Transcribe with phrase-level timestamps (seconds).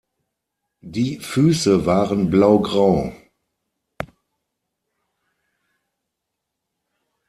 [0.81, 3.13] Die Füße waren blaugrau.